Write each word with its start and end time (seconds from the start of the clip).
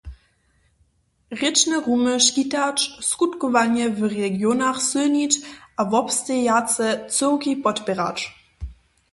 Rěčne 1.39 1.75
rumy 1.83 2.13
škitać, 2.25 2.77
skutkowanje 3.11 3.89
w 3.89 3.99
regionach 4.03 4.81
sylnić 4.89 5.33
a 5.77 5.81
wobstejace 5.85 6.85
cyłki 7.09 7.55
podpěrać. 7.55 8.19